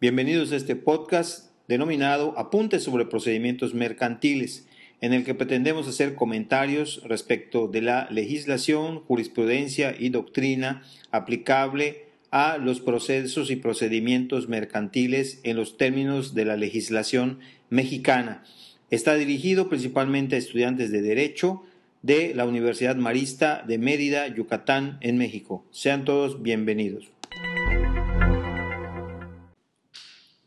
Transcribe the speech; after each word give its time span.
Bienvenidos 0.00 0.50
a 0.50 0.56
este 0.56 0.76
podcast 0.76 1.50
denominado 1.68 2.32
Apuntes 2.38 2.82
sobre 2.84 3.04
procedimientos 3.04 3.74
mercantiles, 3.74 4.66
en 5.02 5.12
el 5.12 5.24
que 5.24 5.34
pretendemos 5.34 5.86
hacer 5.88 6.14
comentarios 6.14 7.02
respecto 7.04 7.68
de 7.68 7.82
la 7.82 8.08
legislación, 8.10 9.00
jurisprudencia 9.00 9.94
y 9.98 10.08
doctrina 10.08 10.82
aplicable 11.10 12.06
a 12.30 12.56
los 12.56 12.80
procesos 12.80 13.50
y 13.50 13.56
procedimientos 13.56 14.48
mercantiles 14.48 15.38
en 15.42 15.58
los 15.58 15.76
términos 15.76 16.34
de 16.34 16.46
la 16.46 16.56
legislación 16.56 17.40
mexicana. 17.68 18.42
Está 18.88 19.16
dirigido 19.16 19.68
principalmente 19.68 20.36
a 20.36 20.38
estudiantes 20.38 20.90
de 20.92 21.02
Derecho 21.02 21.62
de 22.00 22.32
la 22.34 22.46
Universidad 22.46 22.96
Marista 22.96 23.62
de 23.68 23.76
Mérida, 23.76 24.28
Yucatán, 24.28 24.96
en 25.02 25.18
México. 25.18 25.66
Sean 25.70 26.06
todos 26.06 26.42
bienvenidos. 26.42 27.10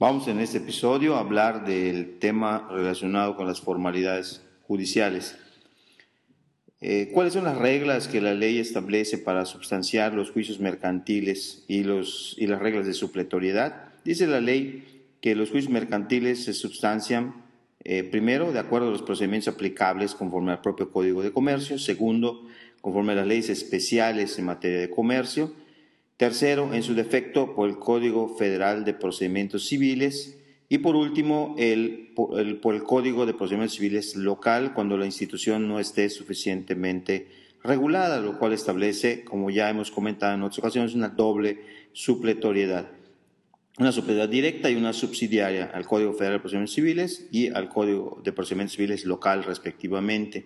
Vamos 0.03 0.27
en 0.27 0.41
este 0.41 0.57
episodio 0.57 1.15
a 1.15 1.21
hablar 1.21 1.65
del 1.65 2.19
tema 2.19 2.67
relacionado 2.69 3.37
con 3.37 3.47
las 3.47 3.61
formalidades 3.61 4.41
judiciales. 4.67 5.37
Eh, 6.81 7.09
¿Cuáles 7.13 7.31
son 7.31 7.45
las 7.45 7.57
reglas 7.57 8.09
que 8.09 8.19
la 8.19 8.33
ley 8.33 8.59
establece 8.59 9.17
para 9.17 9.45
substanciar 9.45 10.13
los 10.13 10.31
juicios 10.31 10.59
mercantiles 10.59 11.63
y, 11.69 11.83
las 11.83 12.59
reglas 12.59 12.85
de 12.85 12.91
supletoriedad? 12.91 13.93
Dice 14.03 14.27
la 14.27 14.41
ley 14.41 15.07
que 15.21 15.35
los 15.35 15.51
juicios 15.51 15.71
mercantiles 15.71 16.43
se 16.43 16.53
substancian 16.53 17.35
eh, 17.85 18.03
primero 18.03 18.51
de 18.51 18.59
acuerdo 18.59 18.89
a 18.89 18.91
los 18.91 19.03
procedimientos 19.03 19.53
aplicables 19.53 20.15
conforme 20.15 20.51
al 20.51 20.59
propio 20.59 20.91
Código 20.91 21.23
de 21.23 21.31
Comercio, 21.31 21.79
segundo, 21.79 22.45
conforme 22.81 23.13
a 23.13 23.15
las 23.15 23.27
leyes 23.27 23.47
especiales 23.47 24.37
en 24.37 24.43
materia 24.43 24.81
de 24.81 24.89
comercio, 24.89 25.53
tercero, 26.17 26.73
en 26.73 26.83
su 26.83 26.95
defecto, 26.95 27.55
por 27.55 27.69
el 27.69 27.77
Código 27.77 28.35
Federal 28.35 28.85
de 28.85 28.93
Procedimientos 28.93 29.65
Civiles, 29.65 30.37
y 30.69 30.79
por 30.79 30.95
último, 30.95 31.55
el, 31.59 32.13
por, 32.15 32.39
el, 32.39 32.83
Código 32.83 33.25
de 33.25 33.33
Procedimientos 33.33 33.77
Civiles 33.77 34.15
local 34.15 34.73
cuando 34.73 34.97
la 34.97 35.05
institución 35.05 35.67
no 35.67 35.79
esté 35.79 36.09
suficientemente 36.09 37.27
regulada, 37.63 38.19
lo 38.19 38.39
cual 38.39 38.53
establece, 38.53 39.23
como 39.23 39.51
ya 39.51 39.69
hemos 39.69 39.91
comentado 39.91 40.33
en 40.33 40.41
otras 40.41 40.59
ocasiones, 40.59 40.95
una 40.95 41.09
doble 41.09 41.59
supletoriedad. 41.93 42.87
Una 43.77 43.91
supletoriedad 43.91 44.29
directa 44.29 44.69
y 44.69 44.75
una 44.75 44.93
subsidiaria 44.93 45.65
al 45.73 45.85
Código 45.85 46.13
Federal 46.13 46.33
de 46.33 46.39
Procedimientos 46.39 46.75
Civiles 46.75 47.27
y 47.31 47.49
al 47.49 47.69
Código 47.69 48.21
de 48.23 48.31
Procedimientos 48.31 48.75
Civiles 48.75 49.05
local, 49.05 49.43
respectivamente. 49.43 50.45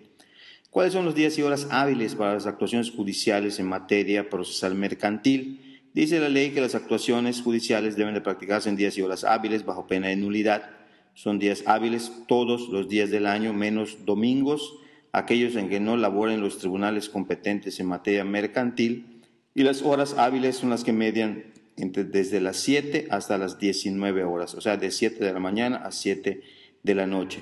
¿Cuáles 0.77 0.93
son 0.93 1.05
los 1.05 1.15
días 1.15 1.35
y 1.39 1.41
horas 1.41 1.69
hábiles 1.71 2.13
para 2.13 2.35
las 2.35 2.45
actuaciones 2.45 2.91
judiciales 2.91 3.57
en 3.57 3.65
materia 3.65 4.29
procesal 4.29 4.75
mercantil? 4.75 5.81
Dice 5.95 6.19
la 6.19 6.29
ley 6.29 6.51
que 6.51 6.61
las 6.61 6.75
actuaciones 6.75 7.41
judiciales 7.41 7.95
deben 7.95 8.13
de 8.13 8.21
practicarse 8.21 8.69
en 8.69 8.75
días 8.75 8.95
y 8.95 9.01
horas 9.01 9.23
hábiles 9.23 9.65
bajo 9.65 9.87
pena 9.87 10.09
de 10.09 10.17
nulidad. 10.17 10.69
Son 11.15 11.39
días 11.39 11.63
hábiles 11.65 12.11
todos 12.27 12.69
los 12.69 12.89
días 12.89 13.09
del 13.09 13.25
año, 13.25 13.53
menos 13.53 14.05
domingos, 14.05 14.75
aquellos 15.13 15.55
en 15.55 15.67
que 15.67 15.79
no 15.79 15.97
laboren 15.97 16.41
los 16.41 16.59
tribunales 16.59 17.09
competentes 17.09 17.79
en 17.79 17.87
materia 17.87 18.23
mercantil, 18.23 19.23
y 19.55 19.63
las 19.63 19.81
horas 19.81 20.13
hábiles 20.19 20.57
son 20.57 20.69
las 20.69 20.83
que 20.83 20.93
median 20.93 21.43
entre, 21.75 22.03
desde 22.03 22.39
las 22.39 22.57
7 22.57 23.07
hasta 23.09 23.39
las 23.39 23.57
19 23.57 24.25
horas, 24.25 24.53
o 24.53 24.61
sea, 24.61 24.77
de 24.77 24.91
7 24.91 25.25
de 25.25 25.33
la 25.33 25.39
mañana 25.39 25.77
a 25.77 25.91
7 25.91 26.39
de 26.83 26.93
la 26.93 27.07
noche. 27.07 27.41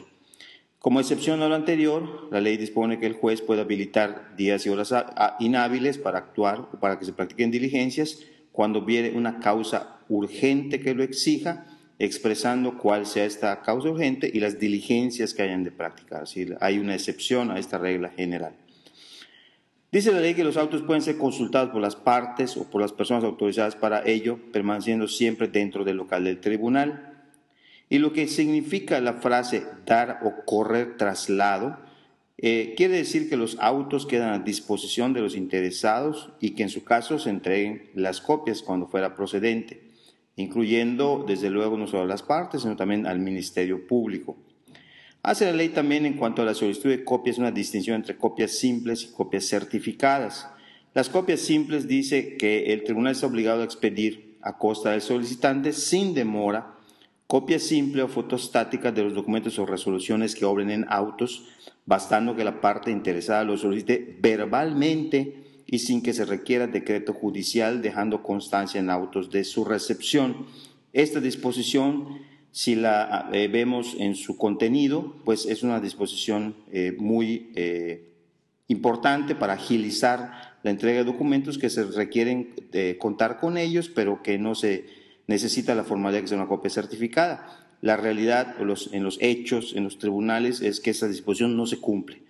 Como 0.85 0.99
excepción 0.99 1.41
a 1.41 1.49
lo 1.49 1.55
anterior, 1.55 2.27
la 2.29 2.41
ley 2.41 2.57
dispone 2.57 2.99
que 2.99 3.07
el 3.07 3.13
juez 3.13 3.41
puede 3.41 3.61
habilitar 3.61 4.35
días 4.37 4.67
y 4.67 4.69
horas 4.69 4.93
inhábiles 5.39 5.97
para 5.97 6.19
actuar 6.19 6.59
o 6.71 6.79
para 6.79 6.99
que 6.99 7.05
se 7.05 7.13
practiquen 7.13 7.49
diligencias 7.49 8.19
cuando 8.51 8.85
viene 8.85 9.17
una 9.17 9.39
causa 9.39 9.97
urgente 10.09 10.79
que 10.79 10.93
lo 10.93 11.01
exija, 11.01 11.65
expresando 11.97 12.77
cuál 12.77 13.07
sea 13.07 13.25
esta 13.25 13.63
causa 13.63 13.89
urgente 13.89 14.29
y 14.31 14.39
las 14.39 14.59
diligencias 14.59 15.33
que 15.33 15.41
hayan 15.41 15.63
de 15.63 15.71
practicar. 15.71 16.25
hay 16.61 16.77
una 16.77 16.93
excepción 16.93 17.49
a 17.49 17.57
esta 17.57 17.79
regla 17.79 18.09
general. 18.09 18.53
Dice 19.91 20.11
la 20.11 20.19
ley 20.19 20.35
que 20.35 20.43
los 20.43 20.55
autos 20.55 20.83
pueden 20.83 21.01
ser 21.01 21.17
consultados 21.17 21.71
por 21.71 21.81
las 21.81 21.95
partes 21.95 22.57
o 22.57 22.69
por 22.69 22.79
las 22.79 22.93
personas 22.93 23.23
autorizadas 23.23 23.75
para 23.75 24.07
ello, 24.07 24.37
permaneciendo 24.51 25.07
siempre 25.07 25.47
dentro 25.47 25.83
del 25.83 25.97
local 25.97 26.25
del 26.25 26.39
tribunal. 26.39 27.14
Y 27.89 27.99
lo 27.99 28.13
que 28.13 28.27
significa 28.27 28.99
la 28.99 29.13
frase 29.13 29.63
dar 29.85 30.19
o 30.23 30.45
correr 30.45 30.97
traslado 30.97 31.77
eh, 32.37 32.73
quiere 32.75 32.97
decir 32.97 33.29
que 33.29 33.37
los 33.37 33.57
autos 33.59 34.05
quedan 34.05 34.33
a 34.33 34.43
disposición 34.43 35.13
de 35.13 35.21
los 35.21 35.37
interesados 35.37 36.31
y 36.41 36.51
que 36.51 36.63
en 36.63 36.69
su 36.69 36.83
caso 36.83 37.17
se 37.17 37.29
entreguen 37.29 37.89
las 37.93 38.19
copias 38.19 38.61
cuando 38.61 38.87
fuera 38.87 39.15
procedente, 39.15 39.81
incluyendo 40.35 41.23
desde 41.25 41.49
luego 41.49 41.77
no 41.77 41.87
solo 41.87 42.03
a 42.03 42.07
las 42.07 42.23
partes, 42.23 42.63
sino 42.63 42.75
también 42.75 43.07
al 43.07 43.19
Ministerio 43.19 43.87
Público. 43.87 44.35
Hace 45.23 45.45
la 45.45 45.53
ley 45.53 45.69
también 45.69 46.05
en 46.05 46.17
cuanto 46.17 46.41
a 46.41 46.45
la 46.45 46.53
solicitud 46.53 46.89
de 46.89 47.05
copias 47.05 47.37
una 47.37 47.51
distinción 47.51 47.95
entre 47.95 48.17
copias 48.17 48.51
simples 48.51 49.03
y 49.03 49.13
copias 49.13 49.45
certificadas. 49.45 50.47
Las 50.93 51.09
copias 51.09 51.39
simples 51.39 51.87
dice 51.87 52.35
que 52.37 52.73
el 52.73 52.83
tribunal 52.83 53.13
está 53.13 53.27
obligado 53.27 53.61
a 53.61 53.65
expedir 53.65 54.37
a 54.41 54.57
costa 54.57 54.91
del 54.91 55.01
solicitante 55.01 55.71
sin 55.71 56.13
demora 56.13 56.74
copia 57.27 57.59
simple 57.59 58.03
o 58.03 58.07
fotostática 58.07 58.91
de 58.91 59.03
los 59.03 59.13
documentos 59.13 59.57
o 59.57 59.65
resoluciones 59.65 60.35
que 60.35 60.45
obren 60.45 60.69
en 60.69 60.85
autos, 60.89 61.47
bastando 61.85 62.35
que 62.35 62.43
la 62.43 62.61
parte 62.61 62.91
interesada 62.91 63.43
lo 63.43 63.57
solicite 63.57 64.17
verbalmente 64.21 65.45
y 65.65 65.79
sin 65.79 66.01
que 66.01 66.13
se 66.13 66.25
requiera 66.25 66.67
decreto 66.67 67.13
judicial, 67.13 67.81
dejando 67.81 68.21
constancia 68.21 68.79
en 68.79 68.89
autos 68.89 69.31
de 69.31 69.43
su 69.43 69.65
recepción. 69.65 70.45
Esta 70.93 71.19
disposición, 71.19 72.19
si 72.51 72.75
la 72.75 73.29
eh, 73.33 73.47
vemos 73.47 73.95
en 73.97 74.15
su 74.15 74.37
contenido, 74.37 75.15
pues 75.25 75.45
es 75.47 75.63
una 75.63 75.79
disposición 75.79 76.55
eh, 76.71 76.95
muy 76.97 77.51
eh, 77.55 78.13
importante 78.67 79.33
para 79.33 79.53
agilizar 79.53 80.55
la 80.61 80.71
entrega 80.71 80.99
de 80.99 81.05
documentos 81.05 81.57
que 81.57 81.69
se 81.69 81.83
requieren 81.83 82.55
contar 82.97 83.39
con 83.39 83.57
ellos, 83.57 83.89
pero 83.89 84.23
que 84.23 84.39
no 84.39 84.55
se 84.55 85.04
necesita 85.27 85.75
la 85.75 85.83
formalidad 85.83 86.21
que 86.21 86.27
sea 86.27 86.37
una 86.37 86.47
copia 86.47 86.69
certificada. 86.69 87.67
La 87.81 87.97
realidad 87.97 88.55
en 88.59 89.03
los 89.03 89.17
hechos, 89.21 89.73
en 89.75 89.83
los 89.83 89.97
tribunales, 89.97 90.61
es 90.61 90.79
que 90.79 90.91
esa 90.91 91.07
disposición 91.07 91.55
no 91.55 91.65
se 91.65 91.79
cumple. 91.79 92.23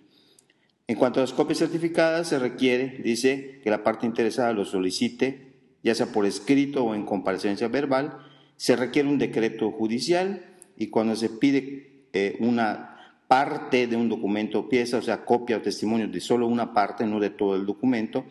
En 0.88 0.96
cuanto 0.96 1.18
a 1.18 1.22
las 1.22 1.32
copias 1.32 1.58
certificadas, 1.58 2.28
se 2.28 2.38
requiere, 2.38 3.00
dice, 3.02 3.60
que 3.64 3.70
la 3.70 3.82
parte 3.82 4.06
interesada 4.06 4.52
lo 4.52 4.64
solicite, 4.64 5.54
ya 5.82 5.94
sea 5.94 6.06
por 6.06 6.26
escrito 6.26 6.84
o 6.84 6.94
en 6.94 7.04
comparecencia 7.04 7.66
verbal, 7.68 8.18
se 8.56 8.76
requiere 8.76 9.08
un 9.08 9.18
decreto 9.18 9.70
judicial 9.72 10.44
y 10.76 10.86
cuando 10.88 11.16
se 11.16 11.28
pide 11.28 12.06
eh, 12.12 12.36
una 12.38 12.96
parte 13.26 13.88
de 13.88 13.96
un 13.96 14.08
documento 14.08 14.60
o 14.60 14.68
pieza, 14.68 14.98
o 14.98 15.02
sea, 15.02 15.24
copia 15.24 15.56
o 15.56 15.62
testimonio 15.62 16.06
de 16.06 16.20
solo 16.20 16.46
una 16.46 16.72
parte, 16.72 17.04
no 17.04 17.18
de 17.18 17.30
todo 17.30 17.56
el 17.56 17.66
documento, 17.66 18.24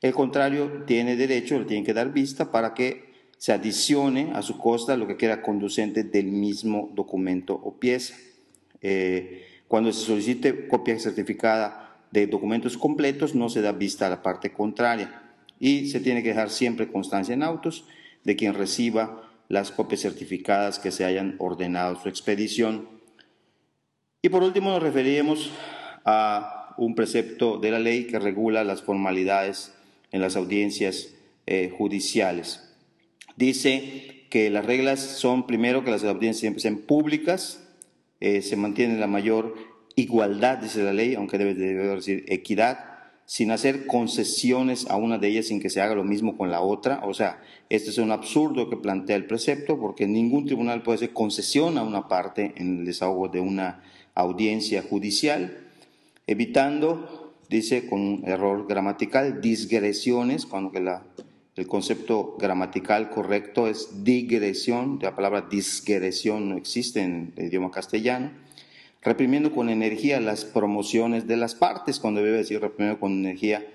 el 0.00 0.14
contrario 0.14 0.84
tiene 0.86 1.16
derecho, 1.16 1.58
le 1.58 1.64
tiene 1.64 1.84
que 1.84 1.94
dar 1.94 2.12
vista 2.12 2.52
para 2.52 2.74
que 2.74 3.07
se 3.38 3.52
adicione 3.52 4.32
a 4.34 4.42
su 4.42 4.58
costa 4.58 4.96
lo 4.96 5.06
que 5.06 5.16
queda 5.16 5.42
conducente 5.42 6.02
del 6.02 6.26
mismo 6.26 6.90
documento 6.94 7.54
o 7.54 7.78
pieza. 7.78 8.14
Eh, 8.82 9.46
cuando 9.68 9.92
se 9.92 10.04
solicite 10.04 10.66
copia 10.66 10.98
certificada 10.98 11.96
de 12.10 12.26
documentos 12.26 12.76
completos, 12.76 13.34
no 13.34 13.48
se 13.48 13.62
da 13.62 13.72
vista 13.72 14.06
a 14.06 14.10
la 14.10 14.22
parte 14.22 14.52
contraria 14.52 15.22
y 15.60 15.88
se 15.88 16.00
tiene 16.00 16.22
que 16.22 16.30
dejar 16.30 16.50
siempre 16.50 16.88
constancia 16.88 17.34
en 17.34 17.42
autos 17.42 17.84
de 18.24 18.36
quien 18.36 18.54
reciba 18.54 19.30
las 19.48 19.70
copias 19.70 20.02
certificadas 20.02 20.78
que 20.78 20.90
se 20.90 21.04
hayan 21.04 21.36
ordenado 21.38 21.96
su 21.96 22.08
expedición. 22.08 22.88
Y 24.20 24.28
por 24.30 24.42
último 24.42 24.70
nos 24.70 24.82
referiremos 24.82 25.50
a 26.04 26.74
un 26.76 26.94
precepto 26.94 27.58
de 27.58 27.70
la 27.70 27.78
ley 27.78 28.06
que 28.06 28.18
regula 28.18 28.64
las 28.64 28.82
formalidades 28.82 29.72
en 30.10 30.20
las 30.20 30.36
audiencias 30.36 31.14
eh, 31.46 31.72
judiciales. 31.76 32.67
Dice 33.38 34.24
que 34.30 34.50
las 34.50 34.66
reglas 34.66 34.98
son, 34.98 35.46
primero, 35.46 35.84
que 35.84 35.92
las 35.92 36.02
audiencias 36.02 36.40
siempre 36.40 36.60
sean 36.60 36.78
públicas, 36.78 37.62
eh, 38.18 38.42
se 38.42 38.56
mantiene 38.56 38.98
la 38.98 39.06
mayor 39.06 39.54
igualdad, 39.94 40.58
dice 40.58 40.82
la 40.82 40.92
ley, 40.92 41.14
aunque 41.14 41.38
debe, 41.38 41.54
decir 41.54 42.24
equidad, 42.26 42.80
sin 43.26 43.52
hacer 43.52 43.86
concesiones 43.86 44.90
a 44.90 44.96
una 44.96 45.18
de 45.18 45.28
ellas 45.28 45.46
sin 45.46 45.60
que 45.60 45.70
se 45.70 45.80
haga 45.80 45.94
lo 45.94 46.02
mismo 46.02 46.36
con 46.36 46.50
la 46.50 46.62
otra. 46.62 47.00
O 47.04 47.14
sea, 47.14 47.40
esto 47.68 47.90
es 47.90 47.98
un 47.98 48.10
absurdo 48.10 48.68
que 48.68 48.76
plantea 48.76 49.14
el 49.14 49.26
precepto, 49.26 49.78
porque 49.78 50.08
ningún 50.08 50.46
tribunal 50.46 50.82
puede 50.82 50.96
hacer 50.96 51.12
concesión 51.12 51.78
a 51.78 51.84
una 51.84 52.08
parte 52.08 52.54
en 52.56 52.80
el 52.80 52.86
desahogo 52.86 53.28
de 53.28 53.38
una 53.38 53.84
audiencia 54.16 54.82
judicial, 54.82 55.58
evitando, 56.26 57.36
dice 57.48 57.86
con 57.86 58.00
un 58.00 58.24
error 58.26 58.66
gramatical, 58.68 59.40
disgresiones, 59.40 60.44
cuando 60.44 60.72
que 60.72 60.80
la 60.80 61.04
el 61.58 61.66
concepto 61.66 62.36
gramatical 62.38 63.10
correcto 63.10 63.66
es 63.66 64.04
digresión, 64.04 65.00
la 65.02 65.16
palabra 65.16 65.48
disgresión 65.50 66.50
no 66.50 66.56
existe 66.56 67.00
en 67.00 67.32
el 67.34 67.46
idioma 67.46 67.72
castellano. 67.72 68.30
Reprimiendo 69.02 69.52
con 69.52 69.68
energía 69.68 70.20
las 70.20 70.44
promociones 70.44 71.26
de 71.26 71.36
las 71.36 71.56
partes, 71.56 71.98
cuando 71.98 72.22
debe 72.22 72.36
decir 72.36 72.60
reprimiendo 72.60 73.00
con 73.00 73.10
energía 73.10 73.66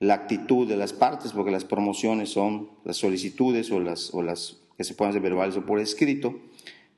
la 0.00 0.14
actitud 0.14 0.66
de 0.66 0.78
las 0.78 0.94
partes, 0.94 1.32
porque 1.32 1.50
las 1.50 1.66
promociones 1.66 2.30
son 2.30 2.70
las 2.84 2.96
solicitudes 2.96 3.70
o 3.70 3.80
las, 3.80 4.56
que 4.78 4.84
se 4.84 4.94
puedan 4.94 5.10
hacer 5.10 5.20
verbales 5.20 5.58
o 5.58 5.66
por 5.66 5.78
escrito, 5.78 6.40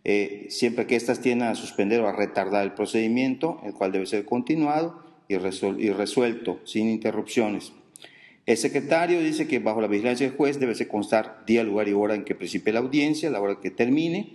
eh, 0.04 0.46
siempre 0.50 0.86
que 0.86 0.94
éstas 0.94 1.20
tiendan 1.20 1.48
a 1.48 1.56
suspender 1.56 2.00
o 2.00 2.06
a 2.06 2.12
retardar 2.12 2.62
el 2.62 2.74
procedimiento, 2.74 3.60
el 3.64 3.72
cual 3.74 3.90
debe 3.90 4.06
ser 4.06 4.24
continuado 4.24 5.02
y 5.26 5.36
resuelto 5.36 6.60
sin 6.64 6.88
interrupciones. 6.88 7.72
El 8.48 8.56
secretario 8.56 9.20
dice 9.20 9.46
que 9.46 9.58
bajo 9.58 9.82
la 9.82 9.88
vigilancia 9.88 10.26
del 10.26 10.34
juez 10.34 10.58
debe 10.58 10.74
constar 10.88 11.44
día, 11.46 11.62
lugar 11.62 11.86
y 11.86 11.92
hora 11.92 12.14
en 12.14 12.24
que 12.24 12.34
principie 12.34 12.72
la 12.72 12.80
audiencia, 12.80 13.28
la 13.28 13.42
hora 13.42 13.60
que 13.60 13.70
termine. 13.70 14.32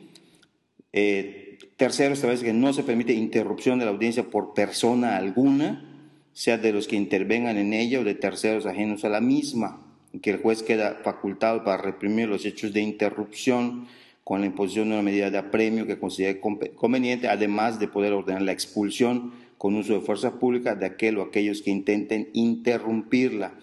Eh, 0.92 1.58
tercero, 1.78 2.14
establece 2.14 2.46
que 2.46 2.54
no 2.54 2.74
se 2.74 2.84
permite 2.84 3.14
interrupción 3.14 3.80
de 3.80 3.86
la 3.86 3.92
audiencia 3.92 4.30
por 4.30 4.54
persona 4.54 5.18
alguna, 5.18 6.14
sea 6.32 6.60
de 6.60 6.72
los 6.72 6.88
que 6.88 6.96
intervengan 6.96 7.58
en 7.58 7.74
ella 7.74 8.02
o 8.02 8.04
de 8.04 8.14
terceros 8.14 8.68
ajenos 8.68 9.04
a 9.04 9.10
la 9.10 9.20
misma, 9.20 9.82
que 10.22 10.30
el 10.30 10.38
juez 10.38 10.62
queda 10.62 11.00
facultado 11.04 11.64
para 11.64 11.82
reprimir 11.82 12.30
los 12.30 12.46
hechos 12.46 12.72
de 12.72 12.82
interrupción 12.82 13.88
con 14.24 14.42
la 14.42 14.46
imposición 14.46 14.90
de 14.90 14.94
una 14.94 15.02
medida 15.02 15.32
de 15.32 15.40
apremio 15.40 15.88
que 15.88 15.98
considere 15.98 16.40
conveniente, 16.40 17.30
además 17.30 17.80
de 17.80 17.88
poder 17.88 18.14
ordenar 18.14 18.44
la 18.44 18.52
expulsión 18.52 19.34
con 19.58 19.74
uso 19.74 19.94
de 19.94 20.02
fuerza 20.02 20.40
pública 20.40 20.76
de 20.76 20.86
aquel 20.86 21.18
o 21.18 21.24
aquellos 21.24 21.64
que 21.64 21.72
intenten 21.72 22.30
interrumpirla. 22.34 23.54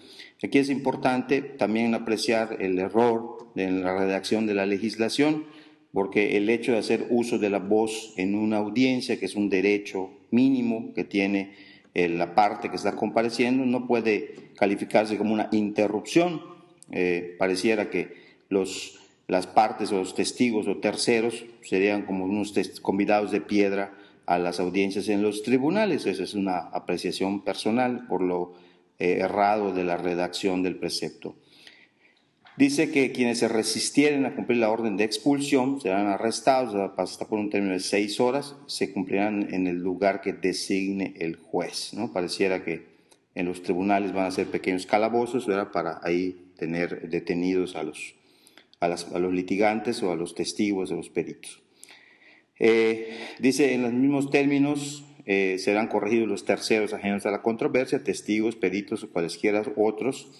Aquí 0.43 0.57
es 0.57 0.69
importante 0.69 1.41
también 1.41 1.93
apreciar 1.93 2.57
el 2.59 2.79
error 2.79 3.51
en 3.55 3.83
la 3.83 3.95
redacción 3.95 4.47
de 4.47 4.55
la 4.55 4.65
legislación, 4.65 5.45
porque 5.93 6.37
el 6.37 6.49
hecho 6.49 6.71
de 6.71 6.79
hacer 6.79 7.05
uso 7.09 7.37
de 7.37 7.49
la 7.49 7.59
voz 7.59 8.13
en 8.17 8.33
una 8.33 8.57
audiencia, 8.57 9.19
que 9.19 9.25
es 9.25 9.35
un 9.35 9.49
derecho 9.49 10.09
mínimo 10.31 10.93
que 10.95 11.03
tiene 11.03 11.53
eh, 11.93 12.09
la 12.09 12.33
parte 12.33 12.69
que 12.69 12.77
está 12.77 12.95
compareciendo, 12.95 13.65
no 13.65 13.85
puede 13.85 14.33
calificarse 14.55 15.17
como 15.17 15.33
una 15.33 15.49
interrupción. 15.51 16.41
Eh, 16.91 17.35
pareciera 17.37 17.89
que 17.89 18.15
las 19.27 19.47
partes 19.47 19.91
o 19.91 19.99
los 19.99 20.15
testigos 20.15 20.67
o 20.67 20.77
terceros 20.77 21.45
serían 21.61 22.03
como 22.03 22.25
unos 22.25 22.53
convidados 22.81 23.31
de 23.31 23.41
piedra 23.41 23.93
a 24.25 24.39
las 24.39 24.59
audiencias 24.59 25.07
en 25.09 25.21
los 25.21 25.43
tribunales. 25.43 26.05
Esa 26.05 26.23
es 26.23 26.33
una 26.33 26.57
apreciación 26.57 27.43
personal 27.43 28.07
por 28.07 28.21
lo 28.21 28.53
eh, 28.99 29.17
errado 29.19 29.73
de 29.73 29.83
la 29.83 29.97
redacción 29.97 30.63
del 30.63 30.77
precepto. 30.77 31.35
Dice 32.57 32.91
que 32.91 33.11
quienes 33.11 33.39
se 33.39 33.47
resistieren 33.47 34.25
a 34.25 34.35
cumplir 34.35 34.59
la 34.59 34.69
orden 34.69 34.97
de 34.97 35.03
expulsión 35.03 35.79
serán 35.81 36.07
arrestados 36.07 36.91
hasta 36.97 37.27
por 37.27 37.39
un 37.39 37.49
término 37.49 37.73
de 37.73 37.79
seis 37.79 38.19
horas, 38.19 38.55
se 38.67 38.91
cumplirán 38.91 39.53
en 39.53 39.67
el 39.67 39.77
lugar 39.77 40.21
que 40.21 40.33
designe 40.33 41.13
el 41.19 41.37
juez. 41.37 41.93
¿no? 41.93 42.11
Pareciera 42.11 42.63
que 42.63 42.85
en 43.35 43.45
los 43.45 43.63
tribunales 43.63 44.13
van 44.13 44.25
a 44.25 44.31
ser 44.31 44.47
pequeños 44.47 44.85
calabozos 44.85 45.47
para 45.71 45.99
ahí 46.03 46.51
tener 46.57 47.09
detenidos 47.09 47.75
a 47.75 47.83
los 47.83 48.15
a, 48.81 49.19
los 49.19 49.33
litigantes 49.33 50.01
o 50.03 50.11
a 50.11 50.15
los 50.15 50.35
testigos 50.35 50.91
o 50.91 50.95
los 50.95 51.09
peritos. 51.09 51.61
Eh, 52.59 53.17
dice, 53.39 53.73
en 53.73 53.83
los 53.83 53.93
mismos 53.93 54.29
términos 54.29 55.03
eh, 55.25 55.57
serán 55.59 55.87
corregidos 55.87 56.27
los 56.27 56.45
terceros 56.45 56.93
ajenos 56.93 57.25
a 57.25 57.31
la 57.31 57.41
controversia, 57.41 58.03
testigos, 58.03 58.55
peritos 58.55 59.03
o 59.03 59.11
cualesquiera 59.11 59.63
otros 59.75 60.31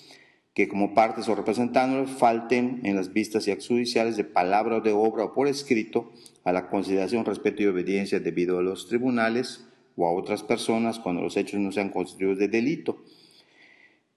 que 0.54 0.68
como 0.68 0.94
partes 0.94 1.30
o 1.30 1.36
representándolos 1.36 2.12
falten 2.12 2.82
en 2.84 2.98
las 2.98 3.14
vistas 3.14 3.48
y 3.48 3.52
actos 3.52 3.70
judiciales 3.70 4.18
de 4.18 4.26
palabra 4.26 4.78
o 4.78 4.82
de 4.82 4.92
obra 4.92 5.24
o 5.24 5.34
por 5.34 5.48
escrito 5.48 6.12
a 6.44 6.52
la 6.52 6.70
consideración, 6.70 7.24
respeto 7.24 7.64
y 7.64 7.68
obediencia 7.68 8.20
debido 8.20 8.60
a 8.60 8.62
los 8.62 8.90
tribunales 8.90 9.66
o 9.96 10.06
a 10.06 10.12
otras 10.12 10.44
personas 10.44 11.00
cuando 11.00 11.22
los 11.22 11.38
hechos 11.38 11.60
no 11.60 11.72
sean 11.72 11.90
constituidos 11.90 12.38
de 12.38 12.50
delito 12.50 13.02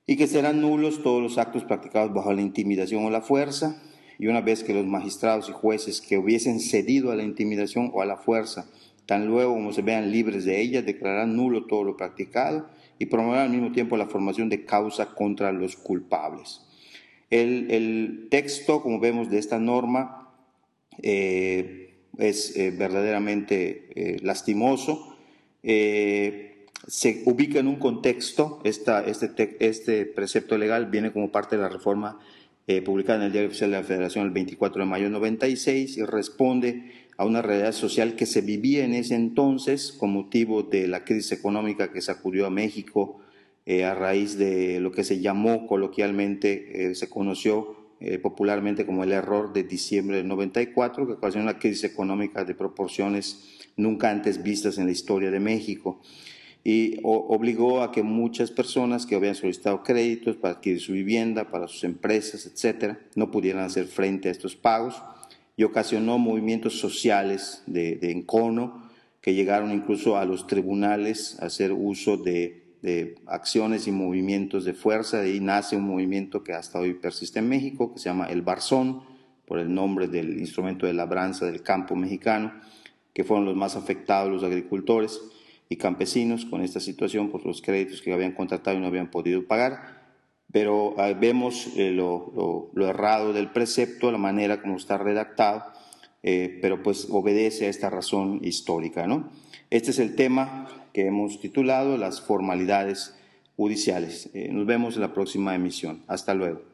y 0.06 0.16
que 0.16 0.26
serán 0.26 0.60
nulos 0.60 1.02
todos 1.02 1.22
los 1.22 1.38
actos 1.38 1.64
practicados 1.64 2.12
bajo 2.12 2.32
la 2.32 2.42
intimidación 2.42 3.04
o 3.04 3.10
la 3.10 3.22
fuerza, 3.22 3.82
y 4.18 4.26
una 4.26 4.42
vez 4.42 4.62
que 4.62 4.74
los 4.74 4.86
magistrados 4.86 5.48
y 5.48 5.52
jueces 5.52 6.00
que 6.00 6.18
hubiesen 6.18 6.60
cedido 6.60 7.10
a 7.10 7.16
la 7.16 7.24
intimidación 7.24 7.90
o 7.92 8.02
a 8.02 8.06
la 8.06 8.16
fuerza, 8.16 8.70
tan 9.06 9.26
luego 9.26 9.54
como 9.54 9.72
se 9.72 9.82
vean 9.82 10.10
libres 10.10 10.44
de 10.44 10.60
ella, 10.60 10.82
declararán 10.82 11.36
nulo 11.36 11.66
todo 11.66 11.84
lo 11.84 11.96
practicado 11.96 12.68
y 12.98 13.06
promoverán 13.06 13.46
al 13.46 13.50
mismo 13.50 13.72
tiempo 13.72 13.96
la 13.96 14.06
formación 14.06 14.48
de 14.48 14.64
causa 14.64 15.14
contra 15.14 15.52
los 15.52 15.76
culpables. 15.76 16.62
El, 17.30 18.28
texto, 18.30 18.82
como 18.82 19.00
vemos, 19.00 19.30
de 19.30 19.38
esta 19.38 19.58
norma 19.58 20.30
eh, 21.02 21.96
es 22.18 22.56
eh, 22.56 22.70
verdaderamente 22.70 23.88
eh, 23.94 24.18
lastimoso. 24.22 25.16
se 25.62 27.22
ubica 27.24 27.58
en 27.58 27.66
un 27.66 27.76
contexto, 27.76 28.60
este, 28.64 28.92
este 29.60 30.06
precepto 30.06 30.56
legal 30.58 30.86
viene 30.86 31.12
como 31.12 31.32
parte 31.32 31.56
de 31.56 31.62
la 31.62 31.68
reforma 31.68 32.20
eh, 32.66 32.80
publicada 32.80 33.18
en 33.18 33.26
el 33.26 33.32
Diario 33.32 33.48
Oficial 33.48 33.70
de 33.70 33.76
la 33.76 33.82
Federación 33.82 34.24
el 34.24 34.30
24 34.30 34.82
de 34.82 34.88
mayo 34.88 35.04
de 35.04 35.10
96 35.10 35.98
y 35.98 36.02
responde 36.04 36.92
a 37.18 37.26
una 37.26 37.42
realidad 37.42 37.72
social 37.72 38.16
que 38.16 38.24
se 38.24 38.40
vivía 38.40 38.84
en 38.84 38.94
ese 38.94 39.14
entonces 39.14 39.92
con 39.92 40.12
motivo 40.12 40.62
de 40.62 40.88
la 40.88 41.04
crisis 41.04 41.32
económica 41.32 41.92
que 41.92 42.00
sacudió 42.00 42.46
a 42.46 42.50
México 42.50 43.20
eh, 43.66 43.84
a 43.84 43.94
raíz 43.94 44.38
de 44.38 44.80
lo 44.80 44.92
que 44.92 45.04
se 45.04 45.20
llamó 45.20 45.66
coloquialmente, 45.66 46.90
eh, 46.90 46.94
se 46.94 47.08
conoció 47.08 47.82
popularmente 48.20 48.84
como 48.84 49.02
el 49.02 49.12
error 49.12 49.54
de 49.54 49.62
diciembre 49.62 50.18
del 50.18 50.28
94, 50.28 51.06
que 51.06 51.12
ocasionó 51.14 51.44
una 51.48 51.58
crisis 51.58 51.84
económica 51.84 52.44
de 52.44 52.54
proporciones 52.54 53.58
nunca 53.76 54.10
antes 54.10 54.42
vistas 54.42 54.76
en 54.76 54.84
la 54.84 54.92
historia 54.92 55.30
de 55.30 55.40
México 55.40 56.02
y 56.66 56.98
obligó 57.02 57.82
a 57.82 57.92
que 57.92 58.02
muchas 58.02 58.50
personas 58.50 59.04
que 59.04 59.16
habían 59.16 59.34
solicitado 59.34 59.82
créditos 59.82 60.36
para 60.36 60.54
adquirir 60.54 60.80
su 60.80 60.92
vivienda, 60.92 61.50
para 61.50 61.68
sus 61.68 61.84
empresas, 61.84 62.46
etcétera, 62.46 62.98
no 63.14 63.30
pudieran 63.30 63.64
hacer 63.64 63.84
frente 63.84 64.28
a 64.28 64.32
estos 64.32 64.56
pagos 64.56 65.02
y 65.58 65.64
ocasionó 65.64 66.16
movimientos 66.16 66.80
sociales 66.80 67.62
de, 67.66 67.98
encono 68.10 68.82
que 69.20 69.34
llegaron 69.34 69.72
incluso 69.72 70.16
a 70.16 70.24
los 70.24 70.46
tribunales 70.46 71.38
a 71.40 71.46
hacer 71.46 71.70
uso 71.70 72.16
de, 72.16 72.78
de 72.80 73.16
acciones 73.26 73.86
y 73.86 73.92
movimientos 73.92 74.64
de 74.64 74.72
fuerza. 74.72 75.20
De 75.20 75.32
ahí 75.32 75.40
nace 75.40 75.76
un 75.76 75.84
movimiento 75.84 76.42
que 76.42 76.54
hasta 76.54 76.78
hoy 76.78 76.94
persiste 76.94 77.40
en 77.40 77.48
México, 77.50 77.92
que 77.92 77.98
se 77.98 78.08
llama 78.08 78.26
el 78.26 78.40
Barzón, 78.40 79.02
por 79.46 79.58
el 79.58 79.72
nombre 79.72 80.08
del 80.08 80.38
instrumento 80.38 80.86
de 80.86 80.94
labranza 80.94 81.44
del 81.44 81.62
campo 81.62 81.94
mexicano, 81.94 82.54
que 83.12 83.22
fueron 83.22 83.44
los 83.44 83.54
más 83.54 83.76
afectados 83.76 84.32
los 84.32 84.42
agricultores 84.42 85.20
y 85.68 85.76
campesinos 85.76 86.44
con 86.44 86.60
esta 86.62 86.80
situación 86.80 87.30
por 87.30 87.44
los 87.46 87.62
créditos 87.62 88.02
que 88.02 88.12
habían 88.12 88.32
contratado 88.32 88.76
y 88.76 88.80
no 88.80 88.86
habían 88.86 89.10
podido 89.10 89.46
pagar. 89.46 90.02
Pero 90.52 90.94
ah, 90.98 91.12
vemos 91.12 91.68
eh, 91.76 91.90
lo, 91.90 92.70
errado 92.76 93.32
del 93.32 93.50
precepto, 93.50 94.12
la 94.12 94.18
manera 94.18 94.62
como 94.62 94.76
está 94.76 94.98
redactado, 94.98 95.64
eh, 96.22 96.58
pero 96.62 96.82
pues 96.82 97.08
obedece 97.10 97.66
a 97.66 97.70
esta 97.70 97.90
razón 97.90 98.40
histórica. 98.42 99.06
¿no? 99.06 99.30
Este 99.70 99.90
es 99.90 99.98
el 99.98 100.14
tema 100.14 100.68
que 100.92 101.06
hemos 101.06 101.40
titulado 101.40 101.96
las 101.96 102.20
formalidades 102.20 103.16
judiciales. 103.56 104.30
Eh, 104.34 104.50
nos 104.52 104.66
vemos 104.66 104.94
en 104.94 105.02
la 105.02 105.12
próxima 105.12 105.54
emisión. 105.54 106.02
Hasta 106.06 106.34
luego. 106.34 106.73